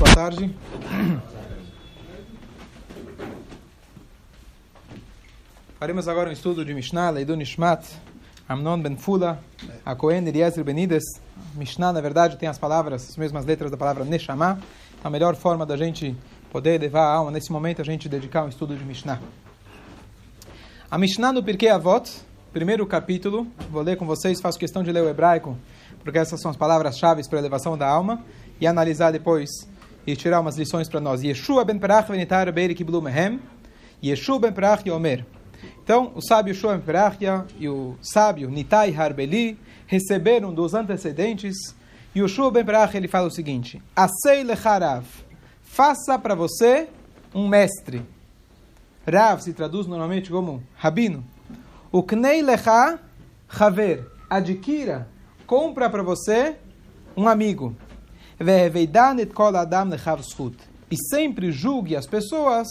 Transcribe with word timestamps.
boa 0.00 0.14
tarde. 0.14 0.50
Faremos 5.78 6.08
agora 6.08 6.30
um 6.30 6.32
estudo 6.32 6.64
de 6.64 6.72
Mishnah, 6.72 7.10
Leidun 7.10 7.36
Nishmat, 7.36 7.84
Amnon 8.48 8.80
Ben 8.80 8.96
Fula, 8.96 9.38
a 9.84 9.94
Cohen 9.94 10.26
Eliezer 10.26 10.64
Benides. 10.64 11.04
Mishnah, 11.54 11.92
na 11.92 12.00
verdade, 12.00 12.38
tem 12.38 12.48
as 12.48 12.58
palavras, 12.58 13.10
as 13.10 13.16
mesmas 13.18 13.44
letras 13.44 13.70
da 13.70 13.76
palavra 13.76 14.02
Neshama. 14.02 14.58
A 15.04 15.10
melhor 15.10 15.36
forma 15.36 15.66
da 15.66 15.76
gente 15.76 16.16
poder 16.50 16.80
levar 16.80 17.02
a 17.02 17.12
alma, 17.12 17.30
nesse 17.30 17.52
momento, 17.52 17.82
a 17.82 17.84
gente 17.84 18.08
dedicar 18.08 18.42
um 18.44 18.48
estudo 18.48 18.74
de 18.74 18.84
Mishnah. 18.84 19.20
A 20.90 20.96
Mishnah 20.96 21.30
no 21.30 21.42
Pirkei 21.42 21.68
Avot, 21.68 22.10
primeiro 22.54 22.86
capítulo, 22.86 23.46
vou 23.70 23.82
ler 23.82 23.98
com 23.98 24.06
vocês, 24.06 24.40
faço 24.40 24.58
questão 24.58 24.82
de 24.82 24.90
ler 24.92 25.02
o 25.02 25.08
hebraico, 25.10 25.58
porque 26.02 26.18
essas 26.18 26.40
são 26.40 26.50
as 26.50 26.56
palavras-chave 26.56 27.22
para 27.28 27.38
a 27.38 27.42
elevação 27.42 27.76
da 27.76 27.86
alma, 27.86 28.24
e 28.58 28.66
analisar 28.66 29.10
depois 29.10 29.50
e 30.06 30.16
tirar 30.16 30.40
umas 30.40 30.56
lições 30.56 30.88
para 30.88 31.00
nós. 31.00 31.22
Yeshua 31.22 31.64
ben 31.64 31.78
Perach 31.78 32.10
venitar 32.10 32.50
beiri 32.52 32.74
kiblu 32.74 33.02
mehem, 33.02 33.40
Yeshua 34.02 34.38
ben 34.38 34.52
Perach 34.52 34.86
yomer. 34.86 35.24
Então, 35.82 36.12
o 36.14 36.20
sábio 36.20 36.52
Yeshua 36.52 36.76
ben 36.76 36.84
Perach 36.84 37.18
e 37.58 37.68
o 37.68 37.96
sábio 38.00 38.50
Nitai 38.50 38.94
Harbeli 38.94 39.58
receberam 39.86 40.54
dos 40.54 40.74
antecedentes, 40.74 41.56
e 42.14 42.20
Yeshua 42.20 42.50
ben 42.50 42.64
Perach 42.64 42.96
ele 42.96 43.08
fala 43.08 43.28
o 43.28 43.30
seguinte, 43.30 43.82
Asei 43.94 44.42
lecharav, 44.42 45.04
faça 45.62 46.18
para 46.18 46.34
você 46.34 46.88
um 47.34 47.48
mestre. 47.48 48.02
Rav 49.06 49.40
se 49.40 49.52
traduz 49.52 49.86
normalmente 49.86 50.30
como 50.30 50.62
rabino. 50.76 51.24
O 51.90 52.02
knei 52.02 52.42
lecha 52.42 52.98
haver, 53.58 54.06
adquira, 54.28 55.08
compra 55.46 55.90
para 55.90 56.02
você 56.02 56.56
um 57.16 57.26
amigo. 57.26 57.74
E 60.90 60.96
sempre 60.96 61.52
julgue 61.52 61.94
as 61.94 62.06
pessoas 62.06 62.66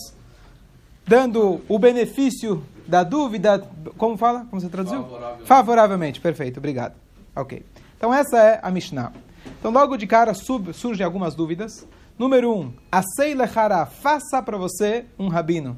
dando 1.08 1.62
o 1.70 1.78
benefício 1.78 2.64
da 2.88 3.04
dúvida, 3.04 3.60
como 3.98 4.18
fala? 4.18 4.46
Como 4.50 4.60
você 4.60 4.68
traduziu? 4.68 5.04
Favoravelmente. 5.04 5.48
Favoravelmente, 5.48 6.22
perfeito, 6.22 6.58
obrigado. 6.58 6.96
Ok. 7.36 7.64
Então 7.96 8.12
essa 8.12 8.38
é 8.38 8.60
a 8.64 8.72
Mishnah. 8.72 9.14
Então 9.60 9.72
logo 9.72 9.96
de 9.96 10.08
cara 10.08 10.34
sub, 10.34 10.74
surgem 10.74 11.06
algumas 11.06 11.36
dúvidas. 11.36 11.88
Número 12.18 12.52
um, 12.52 12.74
Asei 12.92 13.36
lechara, 13.36 13.86
faça 13.86 14.42
para 14.42 14.58
você 14.58 15.06
um 15.18 15.28
rabino. 15.28 15.78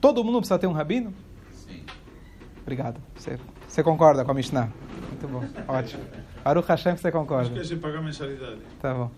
Todo 0.00 0.22
mundo 0.22 0.38
precisa 0.38 0.58
ter 0.58 0.66
um 0.66 0.72
rabino? 0.72 1.12
Sim. 1.52 1.82
Obrigado. 2.60 3.00
Você, 3.16 3.38
você 3.66 3.82
concorda 3.82 4.24
com 4.24 4.30
a 4.30 4.34
Mishnah? 4.34 4.70
Muito 5.20 5.26
bom, 5.26 5.44
ótimo. 5.66 6.04
Baruch 6.44 6.68
Hashem 6.68 6.94
que 6.94 7.00
você 7.00 7.10
concorda. 7.10 7.48
Esquece 7.48 7.74
de 7.74 7.76
pagar 7.76 8.00
mensalidade. 8.00 8.60
Tá 8.80 8.94
bom. 8.94 9.10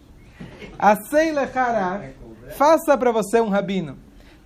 Asei 0.79 1.31
lechara, 1.31 2.15
faça 2.57 2.97
para 2.97 3.13
você 3.13 3.39
um 3.41 3.51
rabino. 3.51 3.99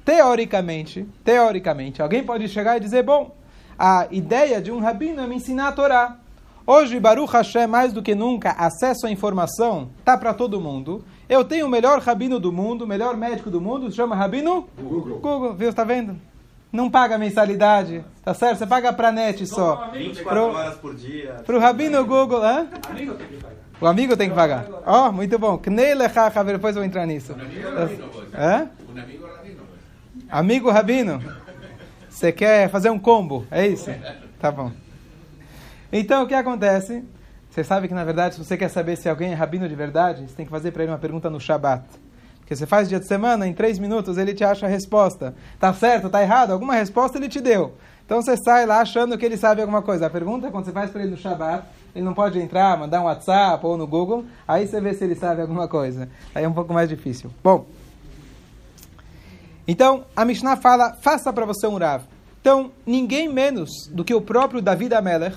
Teoricamente, 0.04 1.08
teoricamente, 1.22 2.02
alguém 2.02 2.24
pode 2.24 2.48
chegar 2.48 2.76
e 2.76 2.80
dizer, 2.80 3.04
bom, 3.04 3.36
a 3.78 4.08
ideia 4.10 4.60
de 4.60 4.72
um 4.72 4.80
rabino 4.80 5.22
é 5.22 5.26
me 5.26 5.36
ensinar 5.36 5.68
a 5.68 5.72
Torá. 5.72 6.18
Hoje, 6.66 6.98
Baruch 6.98 7.32
Hashem, 7.32 7.68
mais 7.68 7.92
do 7.92 8.02
que 8.02 8.14
nunca, 8.14 8.50
acesso 8.52 9.06
à 9.06 9.10
informação 9.10 9.90
tá 10.04 10.18
para 10.18 10.34
todo 10.34 10.60
mundo. 10.60 11.04
Eu 11.28 11.44
tenho 11.44 11.66
o 11.66 11.70
melhor 11.70 12.00
rabino 12.00 12.40
do 12.40 12.52
mundo, 12.52 12.82
o 12.82 12.86
melhor 12.86 13.16
médico 13.16 13.50
do 13.50 13.60
mundo, 13.60 13.90
se 13.90 13.96
chama 13.96 14.16
Rabino 14.16 14.68
Google. 14.76 15.20
Google, 15.20 15.54
viu? 15.54 15.70
Está 15.70 15.84
vendo? 15.84 16.18
Não 16.74 16.90
paga 16.90 17.16
mensalidade, 17.16 18.04
tá 18.24 18.34
certo? 18.34 18.58
Você 18.58 18.66
paga 18.66 18.92
para 18.92 19.12
net 19.12 19.46
só. 19.46 19.90
24 19.92 20.24
Pro- 20.24 20.52
horas 20.52 20.74
por 20.74 20.92
dia. 20.92 21.34
Pro 21.46 21.60
Rabino 21.60 22.04
Google, 22.04 22.42
hã? 22.42 22.66
O 23.80 23.86
amigo 23.86 24.16
tem 24.16 24.28
que 24.28 24.34
pagar. 24.34 24.66
Ó, 24.84 25.12
muito 25.12 25.38
bom. 25.38 25.56
Knei 25.56 25.94
lecha 25.94 26.26
haver, 26.26 26.54
depois 26.54 26.74
eu 26.74 26.80
vou 26.82 26.86
entrar 26.86 27.06
nisso. 27.06 27.32
Hã? 28.36 28.68
Amigo 28.96 29.24
rabino. 29.24 29.62
pues. 29.62 30.28
Amigo 30.28 30.70
Rabino. 30.72 31.22
Você 32.10 32.32
quer 32.32 32.68
fazer 32.68 32.90
um 32.90 32.98
combo, 32.98 33.46
é 33.52 33.68
isso? 33.68 33.90
Tá 34.40 34.50
bom. 34.50 34.72
Então, 35.92 36.24
o 36.24 36.26
que 36.26 36.34
acontece? 36.34 37.04
Você 37.50 37.62
sabe 37.62 37.86
que, 37.86 37.94
na 37.94 38.02
verdade, 38.02 38.34
se 38.34 38.44
você 38.44 38.56
quer 38.56 38.68
saber 38.68 38.96
se 38.96 39.08
alguém 39.08 39.30
é 39.30 39.34
rabino 39.34 39.68
de 39.68 39.76
verdade, 39.76 40.22
você 40.28 40.34
tem 40.34 40.44
que 40.44 40.50
fazer 40.50 40.72
para 40.72 40.82
ele 40.82 40.90
uma 40.90 40.98
pergunta 40.98 41.30
no 41.30 41.38
Shabat. 41.38 41.84
Porque 42.44 42.54
você 42.54 42.66
faz 42.66 42.90
dia 42.90 43.00
de 43.00 43.08
semana, 43.08 43.48
em 43.48 43.54
três 43.54 43.78
minutos 43.78 44.18
ele 44.18 44.34
te 44.34 44.44
acha 44.44 44.66
a 44.66 44.68
resposta. 44.68 45.34
Tá 45.58 45.72
certo, 45.72 46.10
tá 46.10 46.22
errado? 46.22 46.52
Alguma 46.52 46.74
resposta 46.74 47.16
ele 47.16 47.26
te 47.28 47.40
deu. 47.40 47.72
Então 48.04 48.20
você 48.20 48.36
sai 48.36 48.66
lá 48.66 48.80
achando 48.80 49.16
que 49.16 49.24
ele 49.24 49.38
sabe 49.38 49.62
alguma 49.62 49.80
coisa. 49.80 50.06
A 50.06 50.10
pergunta, 50.10 50.50
quando 50.50 50.66
você 50.66 50.72
faz 50.72 50.90
para 50.90 51.00
ele 51.00 51.12
no 51.12 51.16
Shabat, 51.16 51.64
ele 51.96 52.04
não 52.04 52.12
pode 52.12 52.38
entrar, 52.38 52.78
mandar 52.78 53.00
um 53.00 53.04
WhatsApp 53.04 53.64
ou 53.64 53.78
no 53.78 53.86
Google, 53.86 54.26
aí 54.46 54.66
você 54.66 54.78
vê 54.78 54.92
se 54.92 55.04
ele 55.04 55.14
sabe 55.14 55.40
alguma 55.40 55.66
coisa. 55.66 56.10
Aí 56.34 56.44
é 56.44 56.48
um 56.48 56.52
pouco 56.52 56.74
mais 56.74 56.86
difícil. 56.86 57.30
Bom, 57.42 57.64
então, 59.66 60.04
a 60.14 60.26
Mishnah 60.26 60.56
fala, 60.56 60.92
faça 61.00 61.32
para 61.32 61.46
você 61.46 61.66
um 61.66 61.78
Rav. 61.78 62.04
Então, 62.40 62.70
ninguém 62.84 63.26
menos 63.26 63.70
do 63.90 64.04
que 64.04 64.14
o 64.14 64.20
próprio 64.20 64.60
David 64.60 64.92
Amelech, 64.92 65.36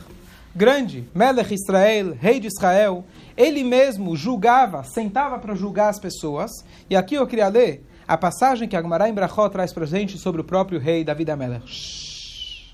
grande, 0.57 1.07
Melech 1.13 1.53
Israel, 1.53 2.17
rei 2.19 2.39
de 2.39 2.47
Israel, 2.47 3.05
ele 3.37 3.63
mesmo 3.63 4.17
julgava, 4.17 4.83
sentava 4.83 5.37
para 5.37 5.53
julgar 5.53 5.89
as 5.89 5.99
pessoas. 5.99 6.49
E 6.89 6.95
aqui 6.95 7.13
eu 7.13 7.27
queria 7.27 7.47
ler 7.47 7.85
a 8.07 8.17
passagem 8.17 8.67
que 8.67 8.75
a 8.75 8.81
Gemara 8.81 9.07
em 9.07 9.13
Brachot 9.13 9.51
traz 9.51 9.71
para 9.71 9.85
gente 9.85 10.17
sobre 10.17 10.41
o 10.41 10.43
próprio 10.43 10.79
rei 10.79 11.03
David 11.03 11.29
Amelech. 11.29 12.73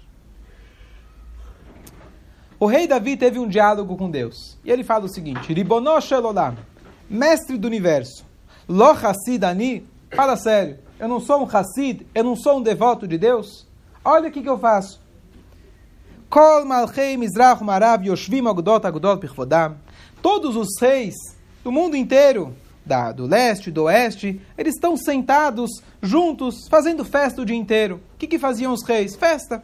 O 2.57 2.65
rei 2.65 2.87
Davi 2.87 3.17
teve 3.17 3.37
um 3.37 3.47
diálogo 3.49 3.97
com 3.97 4.09
Deus. 4.09 4.57
E 4.63 4.71
ele 4.71 4.85
fala 4.85 5.03
o 5.03 5.09
seguinte, 5.09 5.51
Ribono 5.51 5.99
Shelolam, 5.99 6.55
mestre 7.09 7.57
do 7.57 7.67
universo, 7.67 8.25
Lo 8.65 8.91
Hassid 8.91 9.43
Ani, 9.43 9.85
fala 10.15 10.37
sério, 10.37 10.79
eu 10.97 11.09
não 11.09 11.19
sou 11.19 11.41
um 11.43 11.49
Hassid, 11.51 12.07
eu 12.15 12.23
não 12.23 12.37
sou 12.37 12.59
um 12.59 12.61
devoto 12.61 13.05
de 13.05 13.17
Deus? 13.17 13.67
Olha 14.05 14.29
o 14.29 14.31
que, 14.31 14.41
que 14.41 14.47
eu 14.47 14.57
faço. 14.57 15.02
Kol 16.33 16.65
Malchei 16.65 17.15
Mizrach 17.15 17.63
Marav 17.63 18.03
Yoshvim 18.03 18.47
Agudot 18.47 18.83
Agudot 18.87 19.19
Pichvodam. 19.19 19.75
Todos 20.19 20.55
os 20.55 20.69
reis 20.81 21.13
do 21.63 21.71
mundo 21.71 21.95
inteiro, 21.95 22.55
da, 22.83 23.11
do 23.11 23.27
leste, 23.27 23.69
do 23.69 23.83
oeste, 23.83 24.41
eles 24.57 24.73
estão 24.73 24.97
sentados 24.97 25.69
juntos, 26.01 26.67
fazendo 26.67 27.05
festa 27.05 27.39
o 27.39 27.45
dia 27.45 27.55
inteiro. 27.55 28.01
O 28.15 28.17
que, 28.17 28.25
que 28.25 28.39
faziam 28.39 28.73
os 28.73 28.83
reis? 28.83 29.15
Festa. 29.15 29.61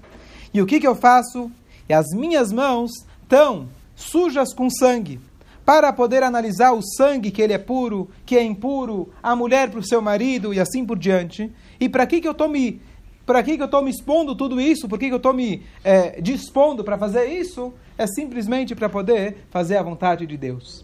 E 0.53 0.61
o 0.61 0.67
que, 0.67 0.79
que 0.79 0.85
eu 0.85 0.93
faço? 0.93 1.51
E 1.89 1.93
as 1.93 2.05
minhas 2.13 2.51
mãos 2.51 2.91
estão 3.23 3.67
sujas 3.95 4.53
com 4.53 4.69
sangue. 4.69 5.19
Para 5.65 5.91
poder 5.91 6.21
analisar 6.21 6.73
o 6.73 6.83
sangue, 6.83 7.31
que 7.31 7.41
ele 7.41 7.53
é 7.53 7.57
puro, 7.57 8.11
que 8.27 8.37
é 8.37 8.43
impuro, 8.43 9.11
a 9.23 9.35
mulher 9.35 9.71
para 9.71 9.79
o 9.79 9.83
seu 9.83 10.03
marido 10.03 10.53
e 10.53 10.59
assim 10.59 10.85
por 10.85 10.99
diante. 10.99 11.51
E 11.79 11.89
para 11.89 12.05
que, 12.05 12.21
que 12.21 12.27
eu 12.27 12.33
estou 12.33 12.47
me 12.47 12.79
para 13.29 13.43
que, 13.43 13.57
que 13.57 13.61
eu 13.61 13.65
estou 13.65 13.83
me 13.83 13.91
expondo 13.91 14.33
tudo 14.33 14.59
isso? 14.59 14.89
Por 14.89 14.97
que, 14.97 15.05
que 15.05 15.13
eu 15.13 15.17
estou 15.17 15.35
me 15.35 15.61
é, 15.83 16.19
dispondo 16.19 16.83
para 16.83 16.97
fazer 16.97 17.27
isso? 17.27 17.71
É 17.95 18.07
simplesmente 18.07 18.73
para 18.73 18.89
poder 18.89 19.45
fazer 19.51 19.77
a 19.77 19.83
vontade 19.83 20.25
de 20.25 20.35
Deus. 20.35 20.83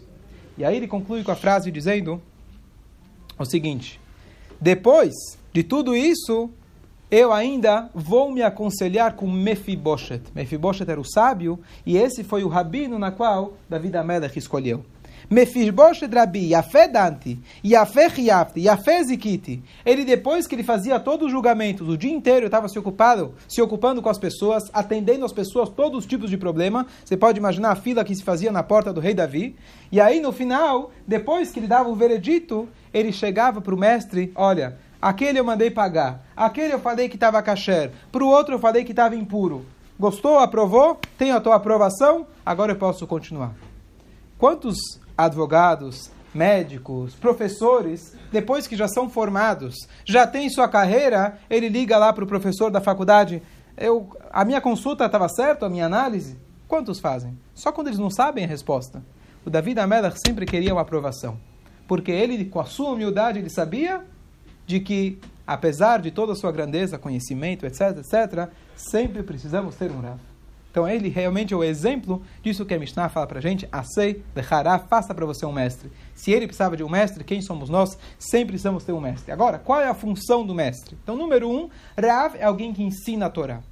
E 0.56 0.64
aí 0.64 0.76
ele 0.76 0.86
conclui 0.86 1.24
com 1.24 1.32
a 1.32 1.34
frase 1.34 1.72
dizendo 1.72 2.22
o 3.36 3.44
seguinte: 3.44 4.00
Depois 4.60 5.12
de 5.52 5.64
tudo 5.64 5.96
isso, 5.96 6.48
eu 7.10 7.32
ainda 7.32 7.90
vou 7.92 8.30
me 8.30 8.42
aconselhar 8.42 9.16
com 9.16 9.28
Mefiboshet. 9.28 10.22
Mefiboshet 10.32 10.88
era 10.88 11.00
o 11.00 11.04
sábio, 11.04 11.58
e 11.84 11.96
esse 11.96 12.22
foi 12.22 12.44
o 12.44 12.48
rabino 12.48 12.96
na 12.96 13.10
qual 13.10 13.54
David 13.68 13.96
Amelech 13.96 14.38
escolheu. 14.38 14.84
Mefiboshet 15.28 16.14
Rabi, 16.14 16.50
Yafé 16.50 16.86
Dante, 16.86 17.38
Yafé 17.64 18.06
Riafte, 18.06 18.60
Yafé 18.60 19.02
Zikiti. 19.02 19.62
Ele, 19.84 20.04
depois 20.04 20.46
que 20.46 20.54
ele 20.54 20.62
fazia 20.62 21.00
todos 21.00 21.26
os 21.26 21.32
julgamentos, 21.32 21.88
o 21.88 21.96
dia 21.96 22.12
inteiro 22.12 22.46
estava 22.46 22.68
se 22.68 22.78
ocupado, 22.78 23.34
se 23.48 23.60
ocupando 23.60 24.00
com 24.00 24.08
as 24.08 24.18
pessoas, 24.18 24.70
atendendo 24.72 25.24
as 25.24 25.32
pessoas, 25.32 25.68
todos 25.68 26.00
os 26.00 26.06
tipos 26.06 26.30
de 26.30 26.36
problema. 26.36 26.86
Você 27.04 27.16
pode 27.16 27.38
imaginar 27.38 27.72
a 27.72 27.76
fila 27.76 28.04
que 28.04 28.14
se 28.14 28.22
fazia 28.22 28.52
na 28.52 28.62
porta 28.62 28.92
do 28.92 29.00
rei 29.00 29.14
Davi. 29.14 29.56
E 29.90 30.00
aí, 30.00 30.20
no 30.20 30.32
final, 30.32 30.92
depois 31.06 31.50
que 31.50 31.58
ele 31.58 31.66
dava 31.66 31.88
o 31.88 31.94
veredito, 31.94 32.68
ele 32.94 33.12
chegava 33.12 33.60
para 33.60 33.74
o 33.74 33.78
mestre, 33.78 34.32
olha, 34.34 34.78
aquele 35.02 35.40
eu 35.40 35.44
mandei 35.44 35.70
pagar, 35.70 36.24
aquele 36.36 36.72
eu 36.72 36.78
falei 36.80 37.08
que 37.08 37.16
estava 37.16 37.42
kasher, 37.42 37.90
para 38.12 38.22
o 38.22 38.28
outro 38.28 38.54
eu 38.54 38.58
falei 38.58 38.84
que 38.84 38.92
estava 38.92 39.16
impuro. 39.16 39.66
Gostou? 39.98 40.38
Aprovou? 40.38 41.00
Tenho 41.16 41.34
a 41.34 41.40
tua 41.40 41.56
aprovação? 41.56 42.26
Agora 42.44 42.72
eu 42.72 42.76
posso 42.76 43.06
continuar. 43.06 43.54
Quantos 44.38 44.76
advogados, 45.16 46.10
médicos, 46.34 47.14
professores, 47.14 48.14
depois 48.30 48.66
que 48.66 48.76
já 48.76 48.86
são 48.86 49.08
formados, 49.08 49.74
já 50.04 50.26
têm 50.26 50.50
sua 50.50 50.68
carreira, 50.68 51.38
ele 51.48 51.68
liga 51.68 51.96
lá 51.96 52.12
para 52.12 52.24
o 52.24 52.26
professor 52.26 52.70
da 52.70 52.80
faculdade, 52.80 53.42
eu, 53.76 54.08
a 54.30 54.44
minha 54.44 54.60
consulta 54.60 55.06
estava 55.06 55.28
certa, 55.28 55.66
a 55.66 55.70
minha 55.70 55.86
análise? 55.86 56.38
Quantos 56.68 56.98
fazem? 56.98 57.38
Só 57.54 57.72
quando 57.72 57.88
eles 57.88 57.98
não 57.98 58.10
sabem 58.10 58.44
a 58.44 58.48
resposta. 58.48 59.02
O 59.44 59.50
David 59.50 59.78
Amelach 59.78 60.18
sempre 60.24 60.44
queria 60.44 60.72
uma 60.72 60.82
aprovação, 60.82 61.38
porque 61.86 62.10
ele, 62.10 62.44
com 62.44 62.60
a 62.60 62.64
sua 62.64 62.90
humildade, 62.90 63.38
ele 63.38 63.50
sabia 63.50 64.04
de 64.66 64.80
que, 64.80 65.18
apesar 65.46 66.00
de 66.00 66.10
toda 66.10 66.32
a 66.32 66.36
sua 66.36 66.50
grandeza, 66.50 66.98
conhecimento, 66.98 67.64
etc., 67.64 67.98
etc., 67.98 68.48
sempre 68.74 69.22
precisamos 69.22 69.76
ter 69.76 69.90
um 69.90 70.00
Rav. 70.00 70.18
Então 70.76 70.86
ele 70.86 71.08
realmente 71.08 71.54
é 71.54 71.56
o 71.56 71.64
exemplo 71.64 72.22
disso 72.42 72.66
que 72.66 72.74
a 72.74 72.78
Mishnah 72.78 73.08
fala 73.08 73.26
para 73.26 73.38
a 73.38 73.40
gente. 73.40 73.66
Asei, 73.72 74.22
dechará, 74.34 74.78
faça 74.78 75.14
para 75.14 75.24
você 75.24 75.46
um 75.46 75.52
mestre. 75.52 75.90
Se 76.14 76.32
ele 76.32 76.46
precisava 76.46 76.76
de 76.76 76.84
um 76.84 76.88
mestre, 76.90 77.24
quem 77.24 77.40
somos 77.40 77.70
nós? 77.70 77.96
Sempre 78.18 78.48
precisamos 78.48 78.84
ter 78.84 78.92
um 78.92 79.00
mestre. 79.00 79.32
Agora, 79.32 79.58
qual 79.58 79.80
é 79.80 79.88
a 79.88 79.94
função 79.94 80.44
do 80.44 80.54
mestre? 80.54 80.94
Então, 81.02 81.16
número 81.16 81.48
um, 81.48 81.70
Rav 81.98 82.36
é 82.36 82.44
alguém 82.44 82.74
que 82.74 82.82
ensina 82.82 83.24
a 83.24 83.30
Torá. 83.30 83.62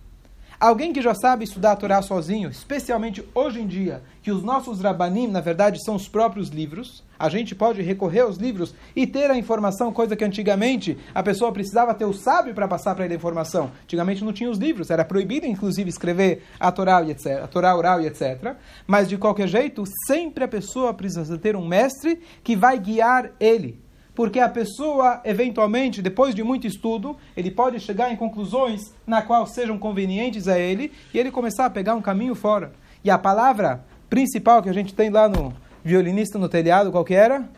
Alguém 0.58 0.92
que 0.92 1.02
já 1.02 1.14
sabe 1.14 1.44
estudar 1.44 1.72
a 1.72 1.76
Torá 1.76 2.00
sozinho, 2.00 2.48
especialmente 2.48 3.24
hoje 3.34 3.60
em 3.60 3.66
dia, 3.66 4.02
que 4.22 4.30
os 4.30 4.42
nossos 4.42 4.80
Rabanim, 4.80 5.26
na 5.26 5.40
verdade, 5.40 5.82
são 5.84 5.96
os 5.96 6.08
próprios 6.08 6.48
livros, 6.48 7.02
a 7.18 7.28
gente 7.28 7.54
pode 7.54 7.82
recorrer 7.82 8.20
aos 8.20 8.36
livros 8.36 8.74
e 8.94 9.06
ter 9.06 9.30
a 9.30 9.36
informação, 9.36 9.92
coisa 9.92 10.16
que 10.16 10.24
antigamente 10.24 10.96
a 11.14 11.22
pessoa 11.22 11.52
precisava 11.52 11.94
ter 11.94 12.04
o 12.04 12.12
sábio 12.12 12.54
para 12.54 12.68
passar 12.68 12.94
para 12.94 13.04
ele 13.04 13.14
a 13.14 13.16
informação. 13.16 13.70
Antigamente 13.82 14.24
não 14.24 14.32
tinha 14.32 14.50
os 14.50 14.58
livros, 14.58 14.90
era 14.90 15.04
proibido, 15.04 15.46
inclusive, 15.46 15.90
escrever 15.90 16.42
a 16.58 16.70
Torá, 16.72 17.02
etc, 17.08 17.42
a 17.42 17.46
Torá 17.46 17.76
oral 17.76 18.00
e 18.00 18.06
etc. 18.06 18.56
Mas, 18.86 19.08
de 19.08 19.18
qualquer 19.18 19.48
jeito, 19.48 19.84
sempre 20.06 20.44
a 20.44 20.48
pessoa 20.48 20.94
precisa 20.94 21.36
ter 21.36 21.56
um 21.56 21.66
mestre 21.66 22.20
que 22.42 22.56
vai 22.56 22.78
guiar 22.78 23.32
ele 23.38 23.83
porque 24.14 24.38
a 24.38 24.48
pessoa, 24.48 25.20
eventualmente, 25.24 26.00
depois 26.00 26.34
de 26.34 26.42
muito 26.42 26.66
estudo, 26.66 27.16
ele 27.36 27.50
pode 27.50 27.80
chegar 27.80 28.12
em 28.12 28.16
conclusões 28.16 28.94
na 29.06 29.22
qual 29.22 29.46
sejam 29.46 29.76
convenientes 29.76 30.46
a 30.46 30.58
ele 30.58 30.92
e 31.12 31.18
ele 31.18 31.30
começar 31.30 31.66
a 31.66 31.70
pegar 31.70 31.94
um 31.94 32.02
caminho 32.02 32.34
fora. 32.34 32.72
E 33.02 33.10
a 33.10 33.18
palavra 33.18 33.84
principal 34.08 34.62
que 34.62 34.68
a 34.68 34.72
gente 34.72 34.94
tem 34.94 35.10
lá 35.10 35.28
no 35.28 35.52
violinista 35.84 36.38
no 36.38 36.48
telhado, 36.48 36.92
qual 36.92 37.04
que 37.04 37.14
era? 37.14 37.48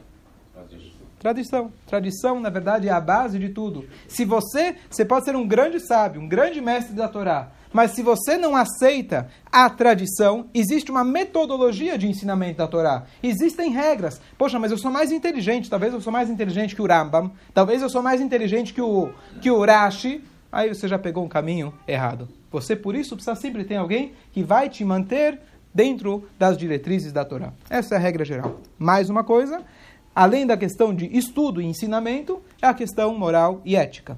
Tradição. 1.19 1.73
Tradição, 1.87 2.41
na 2.41 2.51
verdade, 2.51 2.89
é 2.89 2.93
a 2.93 3.01
base 3.01 3.39
de 3.39 3.49
tudo. 3.49 3.85
Se 4.07 4.25
você, 4.25 4.77
você 4.89 5.05
pode 5.05 5.25
ser 5.25 5.35
um 5.35 5.47
grande 5.47 5.81
sábio, 5.81 6.21
um 6.21 6.29
grande 6.29 6.61
mestre 6.61 6.95
da 6.95 7.09
Torá, 7.09 7.51
mas 7.73 7.93
se 7.93 8.03
você 8.03 8.37
não 8.37 8.57
aceita 8.57 9.29
a 9.51 9.69
tradição, 9.69 10.49
existe 10.55 10.91
uma 10.91 11.05
metodologia 11.05 11.99
de 11.99 12.09
ensinamento 12.09 12.59
da 12.59 12.67
Torá. 12.67 13.05
Existem 13.23 13.71
regras. 13.71 14.21
Poxa, 14.39 14.59
mas 14.59 14.71
eu 14.71 14.79
sou 14.79 14.91
mais 14.91 15.13
inteligente. 15.13 15.71
Talvez 15.71 15.93
eu 15.93 16.01
sou 16.01 16.13
mais 16.13 16.31
inteligente 16.31 16.75
que 16.75 16.83
o 16.83 16.87
Rambam. 16.87 17.33
Talvez 17.53 17.83
eu 17.83 17.89
sou 17.89 18.03
mais 18.03 18.21
inteligente 18.21 18.73
que 18.73 18.81
o, 18.81 19.11
que 19.41 19.51
o 19.51 19.65
Rashi. 19.65 20.23
Aí 20.51 20.69
você 20.69 20.89
já 20.89 20.99
pegou 20.99 21.25
um 21.25 21.29
caminho 21.29 21.75
errado. 21.87 22.29
Você, 22.51 22.75
por 22.75 22.95
isso, 22.95 23.15
precisa 23.15 23.35
sempre 23.35 23.65
ter 23.65 23.77
alguém 23.77 24.13
que 24.33 24.43
vai 24.43 24.69
te 24.69 24.85
manter 24.85 25.39
dentro 25.75 26.27
das 26.39 26.57
diretrizes 26.57 27.13
da 27.13 27.25
Torá. 27.25 27.53
Essa 27.69 27.97
é 27.97 27.99
a 27.99 28.01
regra 28.01 28.25
geral. 28.25 28.61
Mais 28.79 29.11
uma 29.11 29.23
coisa, 29.23 29.63
além 30.15 30.47
da 30.47 30.57
questão 30.57 30.95
de 30.95 31.07
estudo 31.15 31.61
e 31.61 31.67
ensinamento, 31.67 32.41
é 32.63 32.67
a 32.67 32.73
questão 32.73 33.17
moral 33.19 33.61
e 33.63 33.77
ética. 33.77 34.17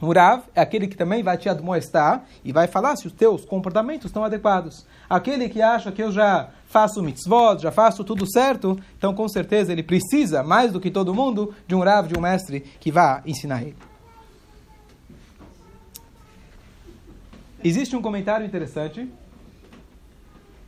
O 0.00 0.12
Rav 0.12 0.42
é 0.54 0.60
aquele 0.60 0.86
que 0.86 0.96
também 0.96 1.22
vai 1.22 1.36
te 1.38 1.48
admoestar 1.48 2.24
e 2.44 2.52
vai 2.52 2.66
falar 2.66 2.96
se 2.96 3.06
os 3.06 3.12
teus 3.12 3.44
comportamentos 3.44 4.06
estão 4.06 4.24
adequados. 4.24 4.86
Aquele 5.08 5.48
que 5.48 5.62
acha 5.62 5.92
que 5.92 6.02
eu 6.02 6.12
já 6.12 6.50
faço 6.66 7.02
mitzvot, 7.02 7.62
já 7.62 7.70
faço 7.70 8.04
tudo 8.04 8.30
certo, 8.30 8.78
então 8.98 9.14
com 9.14 9.28
certeza 9.28 9.72
ele 9.72 9.82
precisa, 9.82 10.42
mais 10.42 10.72
do 10.72 10.80
que 10.80 10.90
todo 10.90 11.14
mundo, 11.14 11.54
de 11.66 11.74
um 11.74 11.80
Rav, 11.80 12.08
de 12.08 12.18
um 12.18 12.20
mestre 12.20 12.60
que 12.60 12.90
vá 12.90 13.22
ensinar 13.24 13.62
ele. 13.62 13.76
Existe 17.62 17.96
um 17.96 18.02
comentário 18.02 18.44
interessante. 18.44 19.10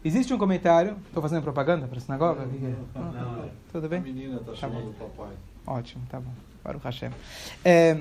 Existe 0.03 0.33
um 0.33 0.39
comentário. 0.39 0.97
Estou 1.09 1.21
fazendo 1.21 1.43
propaganda 1.43 1.87
para 1.87 1.99
a 1.99 2.01
sinagoga? 2.01 2.47
Não, 2.95 3.13
não, 3.13 3.13
não. 3.13 3.51
Tudo 3.71 3.87
bem? 3.87 3.99
A 3.99 4.03
menina 4.03 4.37
está 4.37 4.53
Tá 4.53 4.57
chamando 4.57 4.91
o 4.91 4.95
papai. 4.95 5.35
Ótimo, 5.67 6.03
tá 6.09 6.19
bom. 6.21 6.31
Para 6.63 6.79
o 6.79 6.81
Hashem. 6.81 7.11
É, 7.63 8.01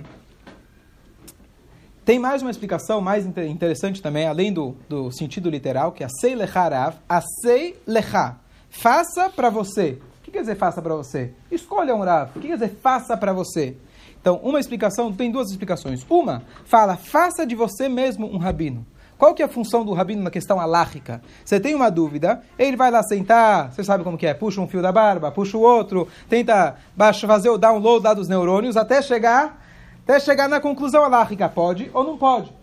tem 2.06 2.20
mais 2.20 2.44
uma 2.44 2.52
explicação 2.52 3.02
mais 3.02 3.26
inter- 3.26 3.50
interessante 3.50 4.02
também, 4.02 4.28
além 4.28 4.54
do, 4.54 4.76
do 4.88 5.12
sentido 5.12 5.50
literal, 5.50 5.92
que 5.92 6.04
é 6.04 6.06
Asei 6.06 6.36
lecharav, 6.36 6.96
Asei 7.10 7.76
lecha. 7.86 8.36
Faça 8.70 9.30
para 9.30 9.50
você. 9.50 9.98
O 10.20 10.24
que 10.24 10.32
quer 10.32 10.42
dizer 10.42 10.56
faça 10.56 10.82
para 10.82 10.96
você? 10.96 11.34
Escolha 11.52 11.96
um 11.96 12.04
Rav. 12.04 12.30
O 12.36 12.40
que 12.40 12.48
quer 12.48 12.54
dizer 12.54 12.78
faça 12.82 13.18
para 13.18 13.34
você? 13.34 13.76
Então, 14.22 14.40
uma 14.44 14.60
explicação, 14.60 15.12
tem 15.12 15.32
duas 15.32 15.50
explicações. 15.50 16.06
Uma, 16.10 16.44
fala, 16.66 16.96
faça 16.96 17.46
de 17.46 17.56
você 17.56 17.88
mesmo 17.88 18.28
um 18.28 18.38
rabino. 18.38 18.86
Qual 19.18 19.34
que 19.34 19.42
é 19.42 19.46
a 19.46 19.50
função 19.50 19.86
do 19.86 19.94
rabino 19.94 20.22
na 20.22 20.30
questão 20.30 20.60
alárrica? 20.60 21.22
Você 21.44 21.60
tem 21.60 21.74
uma 21.74 21.90
dúvida, 21.90 22.42
ele 22.60 22.76
vai 22.76 22.92
lá 22.92 23.02
sentar, 23.02 23.72
você 23.72 23.84
sabe 23.84 24.04
como 24.04 24.18
que 24.18 24.28
é, 24.28 24.34
puxa 24.34 24.60
um 24.60 24.68
fio 24.68 24.82
da 24.82 24.92
barba, 24.92 25.32
puxa 25.32 25.58
o 25.58 25.62
outro, 25.62 26.08
tenta 26.28 26.76
baixa, 26.96 27.26
fazer 27.26 27.50
o 27.50 27.58
download 27.58 28.04
lá 28.04 28.14
dos 28.14 28.28
neurônios 28.28 28.76
até 28.76 29.02
chegar, 29.02 29.65
até 30.06 30.20
chegar 30.20 30.48
na 30.48 30.62
conclusão 30.62 31.04
alárrica, 31.04 31.50
pode 31.50 31.90
ou 31.92 32.04
não 32.04 32.16
pode. 32.16 32.54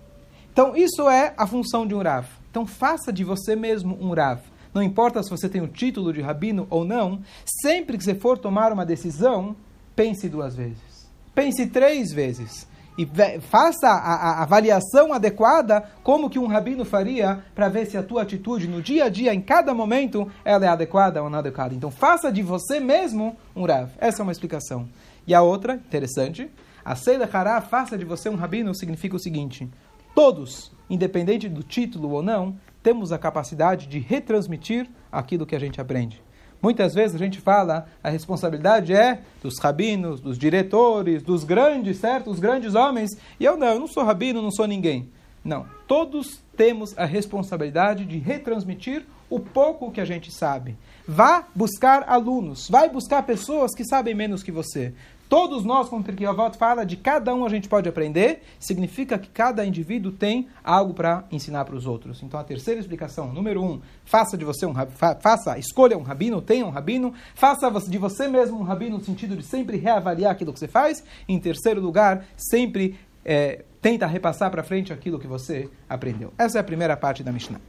Então, 0.53 0.77
isso 0.77 1.11
é 1.11 1.35
a 1.37 1.45
função 1.45 1.85
de 1.85 1.93
um 1.93 2.01
Rav. 2.01 2.27
Então, 2.49 2.65
faça 2.65 3.13
de 3.13 3.25
você 3.25 3.57
mesmo 3.57 3.99
um 4.01 4.15
Rav. 4.15 4.41
Não 4.73 4.81
importa 4.81 5.23
se 5.23 5.29
você 5.29 5.49
tem 5.49 5.61
o 5.61 5.67
título 5.67 6.13
de 6.13 6.21
rabino 6.21 6.67
ou 6.71 6.85
não, 6.85 7.21
sempre 7.45 7.99
que 7.99 8.05
você 8.05 8.15
for 8.15 8.39
tomar 8.39 8.73
uma 8.73 8.87
decisão, 8.87 9.57
pense 9.97 10.29
duas 10.29 10.55
vezes. 10.55 11.11
Pense 11.35 11.67
três 11.67 12.13
vezes. 12.13 12.67
E 12.97 13.09
faça 13.41 13.89
a, 13.89 14.15
a 14.15 14.43
avaliação 14.43 15.13
adequada, 15.13 15.83
como 16.05 16.31
que 16.31 16.39
um 16.39 16.47
rabino 16.47 16.85
faria, 16.85 17.43
para 17.55 17.69
ver 17.69 17.87
se 17.87 17.97
a 17.97 18.03
tua 18.03 18.23
atitude 18.23 18.69
no 18.69 18.81
dia 18.81 19.07
a 19.07 19.09
dia, 19.09 19.35
em 19.35 19.41
cada 19.41 19.75
momento, 19.75 20.31
ela 20.45 20.65
é 20.65 20.69
adequada 20.69 21.23
ou 21.23 21.29
não 21.29 21.41
adequada. 21.41 21.75
Então, 21.75 21.91
faça 21.91 22.31
de 22.31 22.43
você 22.43 22.79
mesmo 22.79 23.37
um 23.57 23.65
Rav. 23.65 23.91
Essa 23.99 24.23
é 24.23 24.25
uma 24.25 24.33
explicação. 24.33 24.89
E 25.27 25.35
a 25.35 25.43
outra, 25.43 25.75
interessante, 25.75 26.49
a 26.85 26.97
Seida 26.97 27.29
Hará, 27.33 27.61
faça 27.61 27.97
de 27.97 28.05
você 28.05 28.29
um 28.29 28.35
rabino, 28.35 28.75
significa 28.75 29.17
o 29.17 29.21
seguinte: 29.21 29.69
todos, 30.15 30.73
independente 30.89 31.49
do 31.49 31.63
título 31.63 32.11
ou 32.11 32.23
não, 32.23 32.57
temos 32.83 33.13
a 33.13 33.19
capacidade 33.19 33.87
de 33.87 33.99
retransmitir 33.99 34.89
aquilo 35.11 35.47
que 35.47 35.55
a 35.55 35.61
gente 35.61 35.81
aprende. 35.81 36.23
Muitas 36.61 36.95
vezes 36.95 37.17
a 37.17 37.19
gente 37.19 37.41
fala, 37.41 37.87
a 38.03 38.09
responsabilidade 38.09 38.95
é 38.95 39.21
dos 39.43 39.59
rabinos, 39.59 40.21
dos 40.21 40.39
diretores, 40.39 41.21
dos 41.21 41.43
grandes, 41.43 41.99
certo? 41.99 42.31
Os 42.31 42.39
grandes 42.39 42.77
homens. 42.77 43.11
E 43.41 43.45
eu 43.45 43.57
não, 43.57 43.67
eu 43.67 43.81
não 43.81 43.89
sou 43.89 44.05
rabino, 44.05 44.41
não 44.41 44.53
sou 44.53 44.67
ninguém. 44.69 45.11
Não. 45.45 45.67
Todos 45.89 46.41
temos 46.57 46.97
a 46.97 47.05
responsabilidade 47.05 48.05
de 48.05 48.17
retransmitir 48.19 49.05
o 49.29 49.41
pouco 49.41 49.91
que 49.91 50.01
a 50.01 50.05
gente 50.05 50.31
sabe. 50.31 50.77
Vá 51.07 51.45
buscar 51.53 52.05
alunos, 52.07 52.69
vai 52.69 52.89
buscar 52.89 53.25
pessoas 53.25 53.75
que 53.75 53.85
sabem 53.85 54.15
menos 54.15 54.43
que 54.43 54.53
você. 54.53 54.95
Todos 55.33 55.65
nós, 55.65 55.89
como 55.89 56.05
Pirkei 56.05 56.27
Avot 56.27 56.59
fala, 56.59 56.85
de 56.85 56.95
cada 56.95 57.35
um 57.35 57.47
a 57.47 57.49
gente 57.49 57.67
pode 57.67 57.89
aprender, 57.89 58.43
significa 58.61 59.19
que 59.19 59.31
cada 59.31 59.65
indivíduo 59.65 60.13
tem 60.13 60.47
algo 60.63 60.93
para 60.93 61.25
ensinar 61.33 61.65
para 61.65 61.75
os 61.75 61.87
outros. 61.87 62.23
Então, 62.23 62.39
a 62.39 62.45
terceira 62.45 62.79
explicação, 62.79 63.33
número 63.33 63.65
um, 63.65 63.81
faça 64.05 64.37
de 64.37 64.45
você 64.45 64.67
um 64.67 64.75
faça, 65.23 65.57
escolha 65.57 65.97
um 65.97 66.03
rabino, 66.03 66.43
tenha 66.43 66.67
um 66.67 66.69
rabino, 66.69 67.15
faça 67.35 67.71
de 67.89 67.97
você 67.97 68.29
mesmo 68.29 68.61
um 68.61 68.63
rabino 68.63 68.99
no 68.99 69.03
sentido 69.03 69.35
de 69.35 69.43
sempre 69.43 69.79
reavaliar 69.79 70.33
aquilo 70.33 70.53
que 70.53 70.59
você 70.59 70.69
faz. 70.69 71.03
Em 71.27 71.41
terceiro 71.41 71.81
lugar, 71.81 72.27
sempre 72.37 73.01
é, 73.25 73.65
tenta 73.81 74.07
repassar 74.07 74.51
para 74.51 74.63
frente 74.63 74.93
aquilo 74.93 75.19
que 75.19 75.27
você 75.27 75.67
aprendeu. 75.89 76.31
Essa 76.37 76.59
é 76.59 76.61
a 76.61 76.65
primeira 76.65 76.95
parte 76.95 77.23
da 77.23 77.33
Mishnah. 77.33 77.61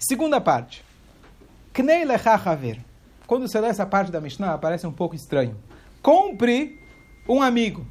Segunda 0.00 0.40
parte. 0.40 0.84
Knei 1.72 2.04
lecha 2.04 2.34
haver. 2.34 2.84
Quando 3.24 3.46
você 3.46 3.60
lê 3.60 3.68
essa 3.68 3.86
parte 3.86 4.10
da 4.10 4.20
Mishnah, 4.20 4.58
parece 4.58 4.84
um 4.84 4.92
pouco 4.92 5.14
estranho. 5.14 5.54
Compre 6.02 6.78
um 7.28 7.42
amigo. 7.42 7.86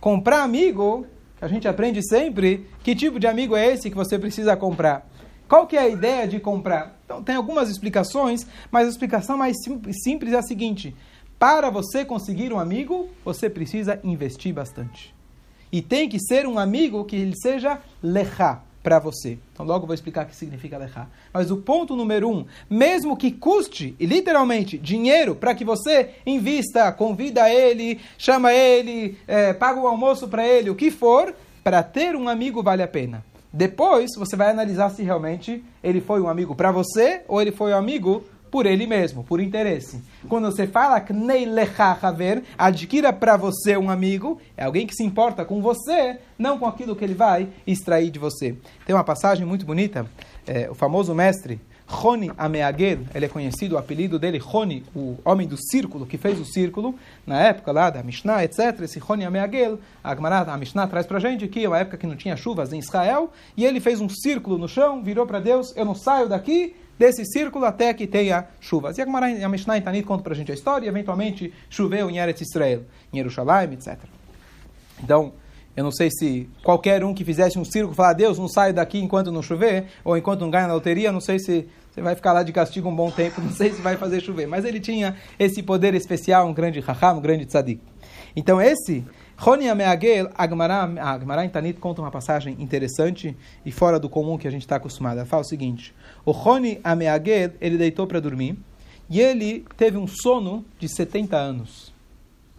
Comprar 0.00 0.42
amigo, 0.42 1.06
a 1.40 1.48
gente 1.48 1.66
aprende 1.66 2.02
sempre, 2.06 2.66
que 2.82 2.94
tipo 2.94 3.18
de 3.18 3.26
amigo 3.26 3.56
é 3.56 3.66
esse 3.72 3.90
que 3.90 3.96
você 3.96 4.18
precisa 4.18 4.56
comprar? 4.56 5.08
Qual 5.48 5.66
que 5.66 5.76
é 5.76 5.80
a 5.80 5.88
ideia 5.88 6.28
de 6.28 6.38
comprar? 6.38 7.00
Então, 7.04 7.22
tem 7.22 7.34
algumas 7.34 7.70
explicações, 7.70 8.46
mas 8.70 8.86
a 8.86 8.90
explicação 8.90 9.36
mais 9.36 9.56
sim- 9.64 9.80
simples 9.92 10.32
é 10.34 10.38
a 10.38 10.42
seguinte. 10.42 10.94
Para 11.38 11.70
você 11.70 12.04
conseguir 12.04 12.52
um 12.52 12.58
amigo, 12.58 13.08
você 13.24 13.48
precisa 13.48 13.98
investir 14.04 14.52
bastante. 14.52 15.14
E 15.72 15.80
tem 15.80 16.08
que 16.08 16.18
ser 16.20 16.46
um 16.46 16.58
amigo 16.58 17.04
que 17.04 17.16
ele 17.16 17.34
seja 17.36 17.78
lechá 18.02 18.62
para 18.82 18.98
você. 18.98 19.38
Então 19.52 19.66
logo 19.66 19.86
vou 19.86 19.94
explicar 19.94 20.24
o 20.24 20.28
que 20.28 20.36
significa 20.36 20.78
lechá. 20.78 21.06
Mas 21.32 21.50
o 21.50 21.58
ponto 21.58 21.96
número 21.96 22.28
um, 22.28 22.44
mesmo 22.68 23.16
que 23.16 23.30
custe, 23.30 23.94
literalmente, 24.00 24.78
dinheiro 24.78 25.34
para 25.34 25.54
que 25.54 25.64
você 25.64 26.10
invista, 26.24 26.90
convida 26.92 27.50
ele, 27.50 28.00
chama 28.16 28.52
ele, 28.52 29.18
eh, 29.26 29.52
paga 29.52 29.80
o 29.80 29.86
almoço 29.86 30.28
para 30.28 30.46
ele, 30.46 30.70
o 30.70 30.74
que 30.74 30.90
for, 30.90 31.34
para 31.62 31.82
ter 31.82 32.16
um 32.16 32.28
amigo 32.28 32.62
vale 32.62 32.82
a 32.82 32.88
pena. 32.88 33.24
Depois 33.52 34.10
você 34.16 34.36
vai 34.36 34.50
analisar 34.50 34.90
se 34.90 35.02
realmente 35.02 35.64
ele 35.82 36.00
foi 36.00 36.20
um 36.20 36.28
amigo 36.28 36.54
para 36.54 36.70
você 36.70 37.22
ou 37.26 37.40
ele 37.40 37.50
foi 37.50 37.72
um 37.72 37.76
amigo 37.76 38.24
por 38.50 38.66
ele 38.66 38.86
mesmo, 38.86 39.24
por 39.24 39.40
interesse. 39.40 40.02
Quando 40.28 40.46
você 40.46 40.66
fala 40.66 41.00
haver, 42.08 42.42
adquira 42.56 43.12
para 43.12 43.36
você 43.36 43.76
um 43.76 43.90
amigo, 43.90 44.40
é 44.56 44.64
alguém 44.64 44.86
que 44.86 44.94
se 44.94 45.04
importa 45.04 45.44
com 45.44 45.60
você, 45.60 46.18
não 46.38 46.58
com 46.58 46.66
aquilo 46.66 46.96
que 46.96 47.04
ele 47.04 47.14
vai 47.14 47.48
extrair 47.66 48.10
de 48.10 48.18
você. 48.18 48.56
Tem 48.86 48.94
uma 48.94 49.04
passagem 49.04 49.46
muito 49.46 49.64
bonita, 49.64 50.06
é, 50.46 50.70
o 50.70 50.74
famoso 50.74 51.14
mestre 51.14 51.60
Roni 51.90 52.30
Ameagel, 52.36 52.98
ele 53.14 53.24
é 53.24 53.28
conhecido, 53.28 53.74
o 53.74 53.78
apelido 53.78 54.18
dele, 54.18 54.36
Roni, 54.36 54.84
o 54.94 55.16
homem 55.24 55.48
do 55.48 55.56
círculo, 55.56 56.04
que 56.04 56.18
fez 56.18 56.38
o 56.38 56.44
círculo, 56.44 56.94
na 57.26 57.40
época 57.40 57.72
lá 57.72 57.88
da 57.88 58.02
Mishnah, 58.02 58.44
etc. 58.44 58.82
Esse 58.82 58.98
Roni 58.98 59.24
Ameagel, 59.24 59.78
a, 60.04 60.14
Gemara, 60.14 60.52
a 60.52 60.56
Mishnah 60.58 60.86
traz 60.86 61.06
para 61.06 61.18
gente 61.18 61.48
que 61.48 61.64
é 61.64 61.68
uma 61.68 61.78
época 61.78 61.96
que 61.96 62.06
não 62.06 62.14
tinha 62.14 62.36
chuvas 62.36 62.74
em 62.74 62.78
Israel, 62.78 63.32
e 63.56 63.64
ele 63.64 63.80
fez 63.80 64.02
um 64.02 64.08
círculo 64.08 64.58
no 64.58 64.68
chão, 64.68 65.02
virou 65.02 65.26
para 65.26 65.40
Deus, 65.40 65.74
eu 65.74 65.86
não 65.86 65.94
saio 65.94 66.28
daqui 66.28 66.76
desse 66.98 67.24
círculo 67.24 67.64
até 67.64 67.94
que 67.94 68.06
tenha 68.06 68.44
chuvas. 68.60 68.98
E 68.98 69.02
a, 69.02 69.06
Gemara, 69.06 69.26
a 69.26 69.48
Mishnah 69.48 69.78
em 69.78 69.82
Tanit 69.82 70.06
conta 70.06 70.22
para 70.22 70.34
gente 70.34 70.52
a 70.52 70.54
história, 70.54 70.84
e 70.84 70.88
eventualmente 70.90 71.54
choveu 71.70 72.10
em 72.10 72.18
Eretz 72.18 72.42
Israel, 72.42 72.82
em 73.10 73.16
Jerusalém, 73.16 73.72
etc. 73.72 73.96
Então, 75.02 75.32
eu 75.78 75.84
não 75.84 75.92
sei 75.92 76.10
se 76.10 76.50
qualquer 76.64 77.04
um 77.04 77.14
que 77.14 77.24
fizesse 77.24 77.56
um 77.56 77.64
círculo 77.64 77.94
falar, 77.94 78.12
Deus, 78.12 78.36
não 78.36 78.48
saio 78.48 78.74
daqui 78.74 78.98
enquanto 78.98 79.30
não 79.30 79.40
chover, 79.40 79.84
ou 80.04 80.16
enquanto 80.16 80.40
não 80.40 80.50
ganha 80.50 80.66
na 80.66 80.74
loteria, 80.74 81.12
não 81.12 81.20
sei 81.20 81.38
se 81.38 81.68
você 81.90 82.02
vai 82.02 82.14
ficar 82.14 82.32
lá 82.32 82.42
de 82.42 82.52
castigo 82.52 82.88
um 82.88 82.94
bom 82.94 83.10
tempo, 83.10 83.40
não 83.42 83.50
sei 83.50 83.72
se 83.72 83.80
vai 83.80 83.96
fazer 83.96 84.20
chover. 84.20 84.46
Mas 84.46 84.64
ele 84.64 84.80
tinha 84.80 85.16
esse 85.38 85.62
poder 85.62 85.94
especial, 85.94 86.46
um 86.46 86.52
grande 86.52 86.80
raham, 86.80 87.18
um 87.18 87.20
grande 87.20 87.46
tzadik. 87.46 87.80
Então 88.36 88.60
esse, 88.60 89.04
Roni 89.36 89.68
Ameagel, 89.68 90.30
a 90.36 90.48
Gemara 90.48 91.44
em 91.44 91.48
Tanit 91.48 91.78
conta 91.78 92.00
uma 92.02 92.10
passagem 92.10 92.56
interessante 92.58 93.36
e 93.64 93.70
fora 93.70 93.98
do 93.98 94.08
comum 94.08 94.36
que 94.36 94.48
a 94.48 94.50
gente 94.50 94.62
está 94.62 94.76
acostumado. 94.76 95.18
Ela 95.18 95.26
fala 95.26 95.42
o 95.42 95.46
seguinte, 95.46 95.94
o 96.24 96.32
Roni 96.32 96.80
Ameagel, 96.82 97.52
ele 97.60 97.78
deitou 97.78 98.06
para 98.06 98.20
dormir, 98.20 98.58
e 99.10 99.20
ele 99.20 99.64
teve 99.76 99.96
um 99.96 100.06
sono 100.06 100.64
de 100.78 100.88
70 100.88 101.36
anos. 101.36 101.94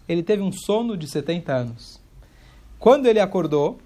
Ele 0.07 0.23
teve 0.23 0.41
um 0.41 0.51
sono 0.51 0.97
de 0.97 1.07
70 1.07 1.53
anos. 1.53 2.01
Quando 2.79 3.05
ele 3.05 3.19
acordou, 3.19 3.77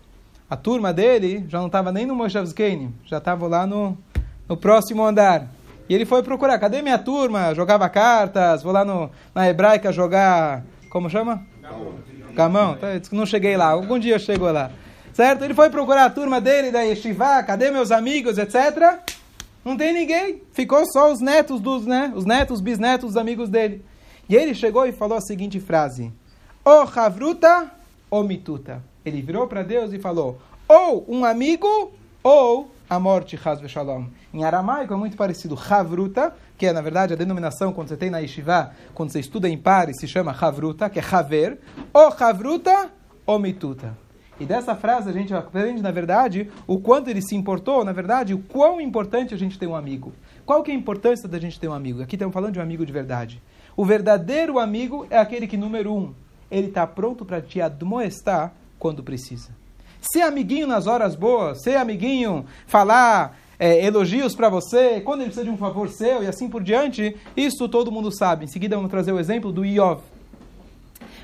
a 0.50 0.56
turma 0.56 0.94
dele 0.94 1.44
já 1.50 1.60
não 1.60 1.68
estava 1.68 1.92
nem 1.92 2.06
no 2.06 2.16
Moshavskene, 2.16 2.94
já 3.06 3.18
estava 3.18 3.48
lá 3.48 3.68
no, 3.68 3.98
no 4.48 4.58
próximo 4.58 5.04
andar. 5.04 5.48
E 5.88 5.94
ele 5.94 6.06
foi 6.06 6.24
procurar, 6.24 6.58
cadê 6.60 6.82
minha 6.82 6.98
turma? 6.98 7.54
Jogava 7.54 7.90
cartas, 7.90 8.64
vou 8.64 8.72
lá 8.72 8.86
no, 8.86 9.12
na 9.34 9.50
hebraica 9.50 9.92
jogar, 9.92 10.64
como 10.90 11.10
chama? 11.10 11.46
Gamão. 12.34 12.76
Tá, 12.76 12.88
não 13.12 13.26
cheguei 13.26 13.58
lá, 13.58 13.68
algum 13.68 14.00
dia 14.00 14.16
eu 14.16 14.20
chego 14.20 14.50
lá. 14.52 14.72
Certo? 15.14 15.44
Ele 15.44 15.54
foi 15.54 15.70
procurar 15.70 16.06
a 16.06 16.10
turma 16.10 16.42
dele 16.42 16.72
da 16.72 16.82
Yeshiva, 16.82 17.44
cadê 17.44 17.70
meus 17.70 17.92
amigos, 17.92 18.38
etc. 18.38 19.00
Não 19.64 19.78
tem 19.78 19.94
ninguém. 19.94 20.42
Ficou 20.52 20.84
só 20.92 21.12
os 21.12 21.20
netos 21.20 21.62
dos, 21.62 21.86
né? 21.86 22.12
Os 22.16 22.26
netos, 22.26 22.60
bisnetos 22.60 23.10
dos 23.10 23.18
amigos 23.18 23.50
dele. 23.50 23.86
E 24.28 24.36
ele 24.36 24.56
chegou 24.56 24.86
e 24.88 24.92
falou 24.92 25.18
a 25.18 25.22
seguinte 25.22 25.60
frase: 25.60 26.12
O 26.66 26.88
Havruta 27.00 27.72
omituta. 28.10 28.82
Ele 29.06 29.22
virou 29.22 29.48
para 29.48 29.64
Deus 29.64 29.94
e 29.94 30.00
falou: 30.00 30.40
ou 30.68 31.06
um 31.08 31.26
amigo 31.26 31.92
ou 32.24 32.72
a 32.94 33.00
morte, 33.00 33.40
Hazve 33.44 33.68
Shalom. 33.68 34.06
Em 34.34 34.44
aramaico 34.44 34.94
é 34.94 34.98
muito 34.98 35.18
parecido. 35.18 35.58
Havruta, 35.70 36.34
que 36.58 36.68
é 36.68 36.74
na 36.74 36.82
verdade 36.82 37.14
a 37.14 37.16
denominação 37.16 37.74
quando 37.74 37.90
você 37.90 37.98
tem 37.98 38.10
na 38.10 38.20
Yeshiva, 38.20 38.72
quando 38.94 39.10
você 39.10 39.20
estuda 39.20 39.50
em 39.50 39.58
pares, 39.58 40.00
se 40.00 40.08
chama 40.08 40.36
Havruta, 40.40 40.90
que 40.90 41.00
é 41.00 41.04
Haver. 41.04 41.60
Ou 41.92 42.14
Havruta 42.20 42.92
ou 43.26 43.40
Mituta. 43.40 43.98
E 44.40 44.46
dessa 44.46 44.76
frase 44.76 45.10
a 45.10 45.14
gente 45.14 45.34
aprende, 45.34 45.82
na 45.82 45.92
verdade, 45.92 46.50
o 46.68 46.80
quanto 46.80 47.10
ele 47.10 47.22
se 47.22 47.36
importou, 47.36 47.84
na 47.84 47.92
verdade, 47.92 48.34
o 48.34 48.40
quão 48.40 48.82
importante 48.82 49.34
a 49.34 49.38
gente 49.38 49.58
ter 49.58 49.68
um 49.68 49.76
amigo. 49.76 50.12
Qual 50.46 50.62
que 50.62 50.72
é 50.72 50.74
a 50.74 50.78
importância 50.78 51.28
da 51.28 51.40
gente 51.40 51.60
ter 51.60 51.68
um 51.68 51.74
amigo? 51.74 52.02
Aqui 52.02 52.16
estamos 52.16 52.34
falando 52.34 52.54
de 52.54 52.60
um 52.60 52.64
amigo 52.64 52.86
de 52.86 52.92
verdade. 52.92 53.42
O 53.76 53.86
verdadeiro 53.86 54.60
amigo 54.60 55.08
é 55.10 55.18
aquele 55.18 55.48
que, 55.48 55.58
número 55.58 55.94
um, 55.94 56.14
ele 56.52 56.68
está 56.68 56.86
pronto 56.86 57.26
para 57.26 57.42
te 57.42 57.62
admoestar 57.62 58.54
quando 58.78 59.02
precisa. 59.02 59.63
Ser 60.12 60.22
amiguinho 60.22 60.68
nas 60.68 60.86
horas 60.86 61.16
boas, 61.16 61.64
ser 61.64 61.78
amiguinho, 61.78 62.46
falar 62.68 63.40
é, 63.58 63.86
elogios 63.86 64.36
para 64.36 64.50
você, 64.50 65.00
quando 65.00 65.22
ele 65.22 65.30
precisa 65.30 65.46
de 65.46 65.52
um 65.52 65.58
favor 65.58 65.88
seu 65.88 66.22
e 66.22 66.28
assim 66.28 66.50
por 66.50 66.62
diante, 66.62 67.16
isso 67.38 67.70
todo 67.70 67.92
mundo 67.92 68.12
sabe. 68.12 68.44
Em 68.44 68.48
seguida 68.48 68.76
vamos 68.76 68.92
trazer 68.92 69.14
o 69.14 69.20
exemplo 69.20 69.52
do 69.52 69.64
Iov. 69.64 70.02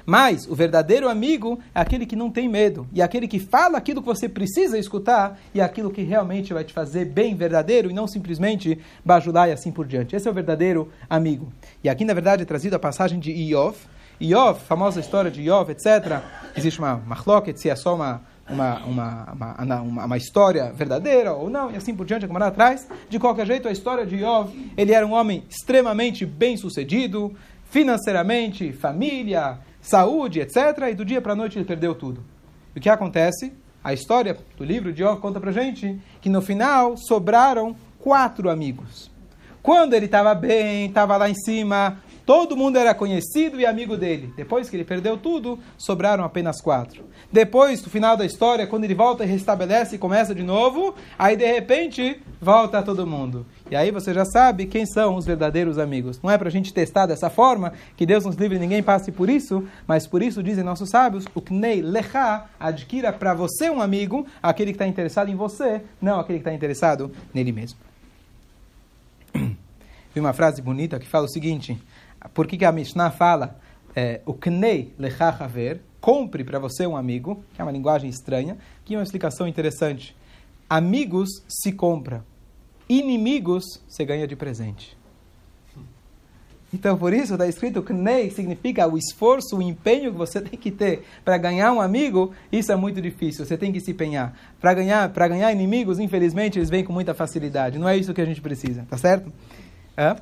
Mas 0.06 0.48
o 0.48 0.56
verdadeiro 0.56 1.10
amigo 1.10 1.60
é 1.76 1.82
aquele 1.82 2.06
que 2.06 2.16
não 2.16 2.32
tem 2.32 2.48
medo, 2.48 2.88
e 2.94 3.02
aquele 3.02 3.28
que 3.28 3.38
fala 3.38 3.78
aquilo 3.78 4.02
que 4.02 4.08
você 4.08 4.28
precisa 4.28 4.78
escutar, 4.80 5.38
e 5.54 5.62
aquilo 5.62 5.92
que 5.92 6.02
realmente 6.02 6.54
vai 6.54 6.64
te 6.64 6.74
fazer 6.74 7.06
bem 7.06 7.36
verdadeiro, 7.36 7.92
e 7.92 7.94
não 7.94 8.08
simplesmente 8.08 8.80
bajular 9.06 9.50
e 9.50 9.52
assim 9.52 9.72
por 9.72 9.86
diante. 9.86 10.16
Esse 10.16 10.28
é 10.28 10.32
o 10.32 10.34
verdadeiro 10.34 10.90
amigo. 11.10 11.52
E 11.84 11.90
aqui, 11.90 12.06
na 12.06 12.14
verdade, 12.14 12.42
é 12.44 12.46
trazido 12.46 12.76
a 12.76 12.80
passagem 12.80 13.20
de 13.20 13.32
Iov, 13.32 13.76
Iov, 14.20 14.60
famosa 14.62 15.00
história 15.00 15.30
de 15.30 15.42
Iov, 15.44 15.70
etc. 15.70 16.24
Existe 16.58 16.80
uma 16.80 16.96
machloket, 16.96 17.58
se 17.60 17.70
é 17.70 17.76
só 17.76 17.94
uma, 17.94 18.22
uma, 18.50 18.80
uma, 18.86 19.56
uma, 19.60 20.06
uma, 20.06 20.18
história 20.18 20.72
verdadeira 20.72 21.34
ou 21.34 21.50
não, 21.50 21.72
e 21.72 21.76
assim 21.76 21.96
por 21.96 22.06
diante, 22.06 22.26
a 22.26 22.28
camarada 22.28 22.52
atrás. 22.52 22.88
De 23.10 23.20
qualquer 23.20 23.46
jeito, 23.46 23.68
a 23.68 23.72
história 23.72 24.06
de 24.06 24.18
Iov, 24.18 24.52
ele 24.76 24.94
era 24.94 25.06
um 25.06 25.14
homem 25.14 25.44
extremamente 25.50 26.26
bem 26.26 26.58
sucedido, 26.58 27.36
financeiramente, 27.70 28.72
família, 28.74 29.60
saúde, 29.82 30.40
etc. 30.40 30.58
E 30.92 30.96
do 30.96 31.06
dia 31.06 31.22
para 31.22 31.34
a 31.34 31.36
noite 31.36 31.58
ele 31.58 31.66
perdeu 31.66 31.94
tudo. 31.94 32.24
E 32.76 32.80
o 32.80 32.82
que 32.82 32.90
acontece? 32.90 33.54
A 33.84 33.94
história 33.94 34.38
do 34.58 34.64
livro 34.64 34.92
de 34.92 35.02
Iov 35.02 35.22
conta 35.22 35.40
para 35.40 35.52
gente 35.52 36.00
que 36.22 36.30
no 36.30 36.42
final 36.42 36.98
sobraram 36.98 37.76
quatro 38.00 38.50
amigos. 38.50 39.10
Quando 39.62 39.94
ele 39.94 40.06
estava 40.06 40.34
bem, 40.34 40.88
estava 40.88 41.16
lá 41.18 41.30
em 41.30 41.36
cima, 41.36 42.02
Todo 42.30 42.56
mundo 42.56 42.78
era 42.78 42.94
conhecido 42.94 43.60
e 43.60 43.66
amigo 43.66 43.98
dele. 43.98 44.32
Depois 44.38 44.70
que 44.70 44.76
ele 44.76 44.84
perdeu 44.84 45.18
tudo, 45.18 45.58
sobraram 45.76 46.24
apenas 46.24 46.62
quatro. 46.62 47.04
Depois, 47.32 47.82
no 47.82 47.90
final 47.90 48.16
da 48.16 48.24
história, 48.24 48.68
quando 48.68 48.84
ele 48.84 48.94
volta 48.94 49.24
e 49.24 49.28
restabelece 49.28 49.96
e 49.96 49.98
começa 49.98 50.36
de 50.36 50.44
novo, 50.44 50.94
aí 51.18 51.36
de 51.36 51.48
repente 51.48 52.22
volta 52.40 52.84
todo 52.84 53.08
mundo. 53.08 53.48
E 53.72 53.76
aí 53.76 53.90
você 53.90 54.14
já 54.14 54.26
sabe 54.26 54.68
quem 54.68 54.86
são 54.86 55.16
os 55.16 55.26
verdadeiros 55.26 55.80
amigos. 55.80 56.22
Não 56.22 56.30
é 56.30 56.38
para 56.38 56.50
a 56.50 56.52
gente 56.52 56.72
testar 56.72 57.08
dessa 57.08 57.32
forma, 57.32 57.74
que 57.98 58.06
Deus 58.06 58.26
nos 58.26 58.36
livre 58.36 58.58
e 58.58 58.60
ninguém 58.60 58.84
passe 58.84 59.12
por 59.12 59.28
isso, 59.28 59.68
mas 59.88 60.06
por 60.06 60.22
isso 60.22 60.44
dizem 60.44 60.64
nossos 60.64 60.92
sábios, 60.92 61.26
o 61.34 61.42
Knei 61.42 61.82
Lecha, 61.82 62.46
adquira 62.60 63.12
para 63.12 63.34
você 63.34 63.72
um 63.72 63.82
amigo, 63.82 64.28
aquele 64.40 64.70
que 64.70 64.76
está 64.76 64.86
interessado 64.86 65.32
em 65.32 65.36
você, 65.36 65.82
não 66.00 66.20
aquele 66.20 66.38
que 66.38 66.44
está 66.44 66.54
interessado 66.54 67.12
nele 67.34 67.52
mesmo. 67.52 67.80
Vi 70.14 70.20
uma 70.20 70.34
frase 70.34 70.62
bonita 70.62 71.00
que 71.00 71.08
fala 71.08 71.26
o 71.26 71.30
seguinte: 71.30 71.78
por 72.34 72.48
que, 72.48 72.58
que 72.58 72.66
a 72.66 72.72
Mishnah 72.72 73.12
fala 73.12 73.60
é, 73.96 74.22
o 74.26 74.34
knei 74.34 74.94
lechachaver, 74.98 75.82
compre 76.00 76.44
para 76.44 76.60
você 76.60 76.86
um 76.86 76.96
amigo, 76.96 77.44
que 77.54 77.62
é 77.62 77.64
uma 77.64 77.72
linguagem 77.72 78.10
estranha, 78.10 78.58
aqui 78.82 78.96
é 78.96 78.98
uma 78.98 79.04
explicação 79.04 79.48
interessante. 79.48 80.16
Amigos 80.70 81.30
se 81.48 81.72
compra, 81.72 82.24
inimigos 82.88 83.64
se 83.88 84.06
ganha 84.06 84.28
de 84.28 84.36
presente. 84.36 84.98
Então, 86.72 86.96
por 86.96 87.14
isso 87.14 87.34
está 87.34 87.48
escrito 87.48 87.82
knei, 87.82 88.30
significa 88.30 88.88
o 88.88 88.96
esforço, 88.96 89.58
o 89.58 89.62
empenho 89.62 90.12
que 90.12 90.18
você 90.18 90.40
tem 90.42 90.58
que 90.58 90.70
ter 90.70 91.04
para 91.26 91.38
ganhar 91.38 91.74
um 91.74 91.82
amigo, 91.82 92.32
isso 92.52 92.72
é 92.72 92.76
muito 92.76 93.02
difícil, 93.02 93.44
você 93.44 93.58
tem 93.58 93.72
que 93.72 93.80
se 93.80 93.92
empenhar. 93.92 94.38
Para 94.62 94.74
ganhar, 94.76 95.10
para 95.10 95.28
ganhar 95.28 95.52
inimigos, 95.52 96.00
infelizmente, 96.00 96.60
eles 96.60 96.70
vêm 96.70 96.84
com 96.84 96.94
muita 96.94 97.14
facilidade. 97.14 97.80
Não 97.80 97.90
é 97.90 97.98
isso 97.98 98.14
que 98.14 98.22
a 98.22 98.26
gente 98.26 98.40
precisa, 98.40 98.86
tá 98.88 98.98
certo? 98.98 99.34
É? 99.98 100.16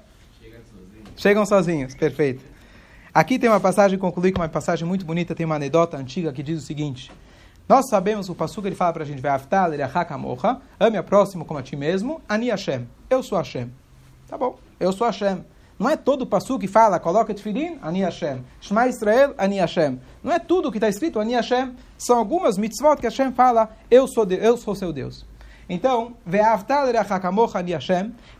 Chegam 1.17 1.47
sozinhos, 1.47 1.95
perfeito. 1.95 2.43
Aqui 3.11 3.39
tem 3.39 3.49
uma 3.49 3.59
passagem, 3.59 3.97
concluí 3.97 4.31
com 4.31 4.39
uma 4.39 4.47
passagem 4.47 4.87
muito 4.87 5.03
bonita, 5.03 5.33
tem 5.33 5.47
uma 5.47 5.55
anedota 5.55 5.97
antiga 5.97 6.31
que 6.31 6.43
diz 6.43 6.61
o 6.61 6.65
seguinte. 6.65 7.11
Nós 7.67 7.89
sabemos, 7.89 8.29
o 8.29 8.35
Passuca 8.35 8.67
ele 8.67 8.75
fala 8.75 8.93
para 8.93 9.03
a 9.03 9.05
gente, 9.05 9.21
ame 10.79 10.97
a 10.97 11.03
próximo 11.03 11.43
como 11.43 11.59
a 11.59 11.63
ti 11.63 11.75
mesmo, 11.75 12.21
ani 12.29 12.49
Hashem, 12.49 12.87
eu 13.09 13.23
sou 13.23 13.35
Hashem. 13.35 13.71
Tá 14.27 14.37
bom, 14.37 14.59
eu 14.79 14.93
sou 14.93 15.07
Hashem. 15.07 15.43
Não 15.79 15.89
é 15.89 15.97
todo 15.97 16.21
o 16.21 16.27
passo 16.27 16.59
que 16.59 16.67
fala, 16.67 16.99
coloca 16.99 17.33
tefilin, 17.33 17.79
ani 17.81 18.01
Hashem. 18.01 18.43
Shema 18.61 18.87
Israel, 18.87 19.33
ani 19.39 19.57
Hashem. 19.57 19.99
Não 20.23 20.31
é 20.31 20.37
tudo 20.37 20.71
que 20.71 20.77
está 20.77 20.87
escrito, 20.87 21.19
ani 21.19 21.33
Hashem. 21.33 21.75
São 21.97 22.19
algumas 22.19 22.59
mitzvot 22.59 22.97
que 22.97 23.07
Hashem 23.07 23.31
fala, 23.31 23.71
eu 23.89 24.07
sou, 24.07 24.23
de, 24.23 24.35
eu 24.35 24.55
sou 24.55 24.75
seu 24.75 24.93
Deus. 24.93 25.25
Então, 25.69 26.15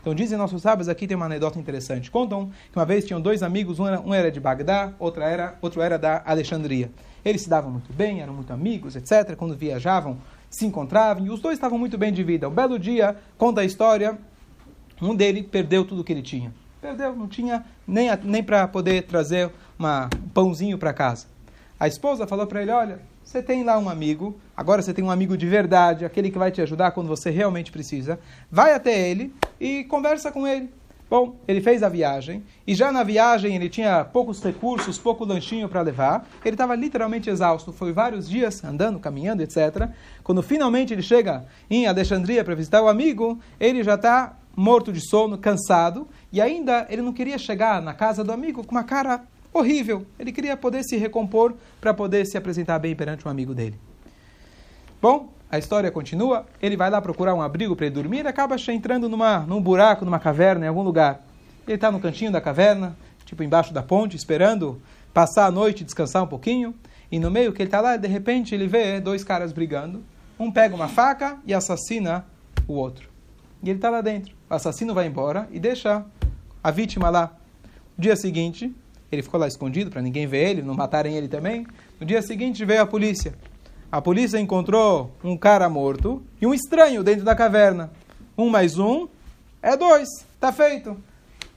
então 0.00 0.14
dizem 0.14 0.38
nossos 0.38 0.62
sábios, 0.62 0.88
aqui 0.88 1.06
tem 1.06 1.14
uma 1.14 1.26
anedota 1.26 1.58
interessante. 1.58 2.10
Contam 2.10 2.50
que 2.72 2.78
uma 2.78 2.86
vez 2.86 3.04
tinham 3.04 3.20
dois 3.20 3.42
amigos, 3.42 3.78
um 3.78 4.14
era, 4.14 4.30
de 4.30 4.40
Bagdá, 4.40 4.94
outro 4.98 5.22
era, 5.22 5.58
outro 5.60 5.82
era 5.82 5.98
da 5.98 6.22
Alexandria. 6.24 6.90
Eles 7.22 7.42
se 7.42 7.50
davam 7.50 7.70
muito 7.70 7.92
bem, 7.92 8.22
eram 8.22 8.32
muito 8.32 8.50
amigos, 8.50 8.96
etc. 8.96 9.36
Quando 9.36 9.54
viajavam, 9.54 10.16
se 10.48 10.64
encontravam, 10.64 11.26
e 11.26 11.30
os 11.30 11.40
dois 11.40 11.54
estavam 11.54 11.78
muito 11.78 11.98
bem 11.98 12.12
de 12.12 12.24
vida. 12.24 12.48
Um 12.48 12.52
belo 12.52 12.78
dia, 12.78 13.16
conta 13.36 13.60
a 13.60 13.64
história, 13.64 14.18
um 15.02 15.14
deles 15.14 15.46
perdeu 15.46 15.84
tudo 15.84 16.02
que 16.02 16.12
ele 16.12 16.22
tinha. 16.22 16.52
Perdeu, 16.80 17.14
não 17.14 17.28
tinha 17.28 17.64
nem, 17.86 18.08
nem 18.22 18.42
para 18.42 18.66
poder 18.66 19.02
trazer 19.02 19.50
uma, 19.78 20.08
um 20.24 20.28
pãozinho 20.28 20.78
para 20.78 20.94
casa. 20.94 21.26
A 21.78 21.86
esposa 21.86 22.26
falou 22.26 22.46
para 22.46 22.62
ele, 22.62 22.70
olha, 22.70 23.00
você 23.28 23.42
tem 23.42 23.62
lá 23.62 23.78
um 23.78 23.90
amigo, 23.90 24.40
agora 24.56 24.80
você 24.80 24.94
tem 24.94 25.04
um 25.04 25.10
amigo 25.10 25.36
de 25.36 25.46
verdade, 25.46 26.02
aquele 26.02 26.30
que 26.30 26.38
vai 26.38 26.50
te 26.50 26.62
ajudar 26.62 26.92
quando 26.92 27.08
você 27.08 27.28
realmente 27.28 27.70
precisa. 27.70 28.18
Vai 28.50 28.72
até 28.72 29.06
ele 29.06 29.34
e 29.60 29.84
conversa 29.84 30.32
com 30.32 30.48
ele. 30.48 30.70
Bom, 31.10 31.36
ele 31.46 31.60
fez 31.60 31.82
a 31.82 31.90
viagem 31.90 32.42
e 32.66 32.74
já 32.74 32.90
na 32.90 33.02
viagem 33.02 33.54
ele 33.54 33.68
tinha 33.68 34.02
poucos 34.02 34.42
recursos, 34.42 34.96
pouco 34.96 35.26
lanchinho 35.26 35.68
para 35.68 35.82
levar. 35.82 36.26
Ele 36.42 36.54
estava 36.54 36.74
literalmente 36.74 37.28
exausto. 37.28 37.70
Foi 37.70 37.92
vários 37.92 38.30
dias 38.30 38.64
andando, 38.64 38.98
caminhando, 38.98 39.42
etc. 39.42 39.90
Quando 40.24 40.42
finalmente 40.42 40.94
ele 40.94 41.02
chega 41.02 41.44
em 41.68 41.86
Alexandria 41.86 42.42
para 42.42 42.54
visitar 42.54 42.80
o 42.80 42.88
amigo, 42.88 43.38
ele 43.60 43.84
já 43.84 43.96
está 43.96 44.38
morto 44.56 44.90
de 44.90 45.06
sono, 45.06 45.36
cansado, 45.36 46.08
e 46.32 46.40
ainda 46.40 46.86
ele 46.88 47.02
não 47.02 47.12
queria 47.12 47.36
chegar 47.36 47.82
na 47.82 47.92
casa 47.92 48.24
do 48.24 48.32
amigo 48.32 48.64
com 48.64 48.72
uma 48.72 48.84
cara 48.84 49.22
horrível. 49.52 50.06
Ele 50.18 50.32
queria 50.32 50.56
poder 50.56 50.82
se 50.84 50.96
recompor 50.96 51.54
para 51.80 51.94
poder 51.94 52.26
se 52.26 52.36
apresentar 52.36 52.78
bem 52.78 52.94
perante 52.94 53.26
um 53.26 53.30
amigo 53.30 53.54
dele. 53.54 53.78
Bom, 55.00 55.32
a 55.50 55.58
história 55.58 55.90
continua. 55.90 56.46
Ele 56.60 56.76
vai 56.76 56.90
lá 56.90 57.00
procurar 57.00 57.34
um 57.34 57.40
abrigo 57.40 57.74
para 57.74 57.86
ele 57.86 57.94
dormir 57.94 58.24
e 58.24 58.28
acaba 58.28 58.56
entrando 58.68 59.08
numa, 59.08 59.40
num 59.40 59.62
buraco, 59.62 60.04
numa 60.04 60.18
caverna, 60.18 60.66
em 60.66 60.68
algum 60.68 60.82
lugar. 60.82 61.24
Ele 61.66 61.74
está 61.74 61.90
no 61.90 62.00
cantinho 62.00 62.32
da 62.32 62.40
caverna, 62.40 62.96
tipo 63.24 63.42
embaixo 63.42 63.72
da 63.72 63.82
ponte, 63.82 64.16
esperando 64.16 64.80
passar 65.12 65.46
a 65.46 65.50
noite 65.50 65.84
descansar 65.84 66.22
um 66.22 66.26
pouquinho. 66.26 66.74
E 67.10 67.18
no 67.18 67.30
meio 67.30 67.52
que 67.52 67.62
ele 67.62 67.68
está 67.68 67.80
lá, 67.80 67.96
de 67.96 68.08
repente 68.08 68.54
ele 68.54 68.66
vê 68.66 69.00
dois 69.00 69.24
caras 69.24 69.52
brigando. 69.52 70.02
Um 70.38 70.52
pega 70.52 70.74
uma 70.74 70.88
faca 70.88 71.38
e 71.46 71.54
assassina 71.54 72.24
o 72.66 72.74
outro. 72.74 73.08
E 73.62 73.70
ele 73.70 73.78
está 73.78 73.90
lá 73.90 74.00
dentro. 74.00 74.34
O 74.48 74.54
assassino 74.54 74.94
vai 74.94 75.06
embora 75.06 75.48
e 75.50 75.58
deixa 75.58 76.04
a 76.62 76.70
vítima 76.70 77.10
lá. 77.10 77.36
No 77.96 78.02
dia 78.02 78.16
seguinte, 78.16 78.72
ele 79.10 79.22
ficou 79.22 79.40
lá 79.40 79.48
escondido 79.48 79.90
para 79.90 80.02
ninguém 80.02 80.26
ver 80.26 80.50
ele, 80.50 80.62
não 80.62 80.74
matarem 80.74 81.16
ele 81.16 81.28
também. 81.28 81.66
No 81.98 82.06
dia 82.06 82.20
seguinte 82.22 82.64
veio 82.64 82.82
a 82.82 82.86
polícia. 82.86 83.34
A 83.90 84.02
polícia 84.02 84.38
encontrou 84.38 85.12
um 85.24 85.36
cara 85.36 85.68
morto 85.68 86.22
e 86.40 86.46
um 86.46 86.52
estranho 86.52 87.02
dentro 87.02 87.24
da 87.24 87.34
caverna. 87.34 87.90
Um 88.36 88.50
mais 88.50 88.78
um 88.78 89.08
é 89.62 89.76
dois. 89.76 90.08
Está 90.34 90.52
feito. 90.52 90.96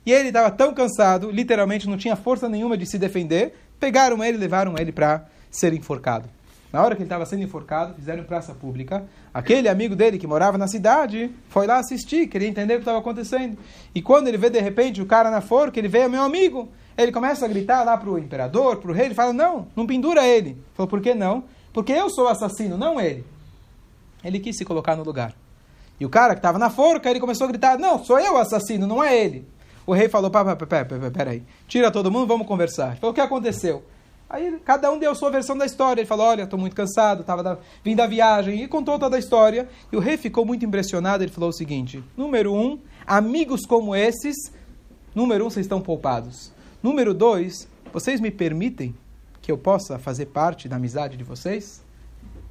E 0.05 0.12
ele 0.12 0.29
estava 0.29 0.50
tão 0.50 0.74
cansado, 0.74 1.29
literalmente 1.29 1.88
não 1.88 1.98
tinha 1.98 2.15
força 2.15 2.48
nenhuma 2.48 2.77
de 2.77 2.86
se 2.86 2.98
defender. 2.98 3.53
Pegaram 3.79 4.24
ele 4.24 4.38
e 4.38 4.39
levaram 4.39 4.75
ele 4.77 4.91
para 4.91 5.25
ser 5.50 5.74
enforcado. 5.74 6.29
Na 6.72 6.81
hora 6.81 6.96
que 6.96 7.01
ele 7.01 7.08
estava 7.08 7.25
sendo 7.25 7.43
enforcado, 7.43 7.93
fizeram 7.96 8.24
praça 8.24 8.53
pública. 8.53 9.03
Aquele 9.34 9.67
amigo 9.67 9.93
dele 9.93 10.17
que 10.17 10.25
morava 10.25 10.58
na 10.58 10.67
cidade 10.67 11.29
foi 11.50 11.67
lá 11.67 11.79
assistir, 11.79 12.27
queria 12.27 12.48
entender 12.48 12.75
o 12.75 12.77
que 12.77 12.84
estava 12.84 13.00
acontecendo. 13.00 13.58
E 13.93 14.01
quando 14.01 14.29
ele 14.29 14.38
vê 14.38 14.50
de 14.50 14.60
repente 14.60 15.01
o 15.01 15.05
cara 15.05 15.29
na 15.29 15.41
forca, 15.41 15.77
ele 15.77 15.89
vê, 15.89 16.00
é 16.00 16.08
meu 16.08 16.24
amigo. 16.24 16.70
Ele 16.98 17.12
começa 17.12 17.45
a 17.45 17.48
gritar 17.48 17.83
lá 17.83 17.98
para 17.98 18.10
o 18.10 18.19
imperador, 18.19 18.77
para 18.77 18.91
o 18.91 18.93
rei. 18.93 19.07
Ele 19.07 19.15
fala: 19.15 19.33
Não, 19.33 19.67
não 19.75 19.88
pendura 19.88 20.25
ele. 20.25 20.50
Ele 20.50 20.63
falou: 20.74 20.89
Por 20.89 21.01
que 21.01 21.13
não? 21.13 21.43
Porque 21.74 21.91
eu 21.91 22.10
sou 22.10 22.25
o 22.25 22.27
assassino, 22.27 22.77
não 22.77 23.00
ele. 23.00 23.25
Ele 24.24 24.39
quis 24.39 24.57
se 24.57 24.65
colocar 24.65 24.95
no 24.95 25.03
lugar. 25.03 25.33
E 26.00 26.05
o 26.05 26.10
cara 26.10 26.33
que 26.33 26.39
estava 26.39 26.57
na 26.57 26.69
forca, 26.69 27.10
ele 27.10 27.19
começou 27.19 27.45
a 27.45 27.50
gritar: 27.50 27.77
Não, 27.77 28.03
sou 28.03 28.19
eu 28.19 28.33
o 28.33 28.38
assassino, 28.38 28.88
não 28.88 29.03
é 29.03 29.17
ele. 29.17 29.48
O 29.86 29.93
rei 29.93 30.10
falou: 30.10 30.31
Peraí, 31.13 31.43
tira 31.67 31.91
todo 31.91 32.12
mundo, 32.12 32.27
vamos 32.27 32.48
conversar. 32.48 32.91
Ele 32.91 33.00
falou: 33.00 33.12
O 33.12 33.15
que 33.15 33.21
aconteceu? 33.21 33.83
Aí 34.29 34.60
cada 34.63 34.89
um 34.89 34.98
deu 34.98 35.12
a 35.12 35.15
sua 35.15 35.29
versão 35.29 35.57
da 35.57 35.65
história. 35.65 36.01
Ele 36.01 36.07
falou: 36.07 36.25
Olha, 36.27 36.43
estou 36.43 36.57
muito 36.57 36.75
cansado, 36.75 37.21
estava 37.21 37.60
vindo 37.83 37.98
da 37.98 38.07
viagem. 38.07 38.63
E 38.63 38.67
contou 38.67 38.98
toda 38.98 39.15
a 39.15 39.19
história. 39.19 39.67
E 39.91 39.98
o 39.98 40.00
rei 40.00 40.17
ficou 40.17 40.45
muito 40.45 40.65
impressionado. 40.65 41.24
Ele 41.24 41.31
falou 41.31 41.50
o 41.50 41.53
seguinte: 41.53 42.03
Número 42.15 42.53
um, 42.53 42.79
amigos 43.05 43.65
como 43.65 43.95
esses, 43.95 44.36
número 45.13 45.45
um, 45.45 45.50
vocês 45.50 45.65
estão 45.65 45.81
poupados. 45.81 46.51
Número 46.83 47.13
dois, 47.13 47.67
vocês 47.93 48.19
me 48.19 48.31
permitem 48.31 48.95
que 49.41 49.51
eu 49.51 49.57
possa 49.57 50.00
fazer 50.00 50.27
parte 50.27 50.67
da 50.67 50.77
amizade 50.77 51.15
de 51.15 51.23
vocês? 51.23 51.83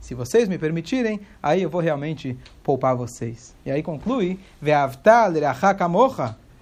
Se 0.00 0.14
vocês 0.14 0.48
me 0.48 0.56
permitirem, 0.56 1.20
aí 1.42 1.62
eu 1.62 1.70
vou 1.70 1.80
realmente 1.80 2.38
poupar 2.62 2.94
vocês. 2.96 3.54
E 3.66 3.70
aí 3.70 3.82
conclui: 3.82 4.38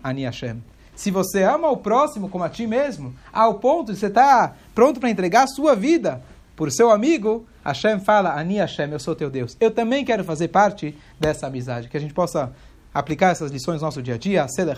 ani 0.02 0.24
Hashem 0.24 0.62
se 0.98 1.12
você 1.12 1.44
ama 1.44 1.70
o 1.70 1.76
próximo 1.76 2.28
como 2.28 2.42
a 2.42 2.48
ti 2.48 2.66
mesmo, 2.66 3.14
ao 3.32 3.54
ponto 3.60 3.92
de 3.92 3.98
você 4.00 4.06
estar 4.06 4.48
tá 4.48 4.56
pronto 4.74 4.98
para 4.98 5.08
entregar 5.08 5.44
a 5.44 5.46
sua 5.46 5.76
vida 5.76 6.20
por 6.56 6.72
seu 6.72 6.90
amigo, 6.90 7.46
Hashem 7.64 8.00
fala, 8.00 8.36
Ani 8.36 8.56
Hashem, 8.56 8.90
eu 8.90 8.98
sou 8.98 9.14
teu 9.14 9.30
Deus. 9.30 9.56
Eu 9.60 9.70
também 9.70 10.04
quero 10.04 10.24
fazer 10.24 10.48
parte 10.48 10.98
dessa 11.20 11.46
amizade, 11.46 11.88
que 11.88 11.96
a 11.96 12.00
gente 12.00 12.12
possa 12.12 12.52
aplicar 12.92 13.30
essas 13.30 13.50
lições 13.50 13.80
no 13.80 13.86
nosso 13.86 14.02
dia 14.02 14.14
a 14.14 14.18
dia, 14.18 14.46
que 14.46 14.62
a 14.62 14.68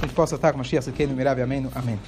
gente 0.00 0.14
possa 0.14 0.34
estar 0.34 0.52
com 0.52 0.58
Mashiach 0.58 0.84
Sekenu, 0.84 1.14
Mirav, 1.14 1.40
Amém, 1.40 1.68
Amém. 1.74 1.98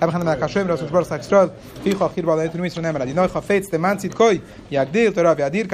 Rabbi 0.00 0.16
Hanan 0.16 0.36
Hashem, 0.36 0.66
Rasul 0.66 0.86
Tzbor 0.86 1.04
Sakstrol, 1.04 1.52
Ficho 1.82 2.26
Balanet 2.26 2.56
Nuis 2.56 2.74
Renem, 2.74 2.92
Radinoi 2.96 3.28
Chafetz, 3.28 3.68
Teman 3.68 3.96
Tzidkoi, 3.96 4.42
Yagdir, 4.70 5.12
Torah, 5.12 5.36
Yadir, 5.38 5.68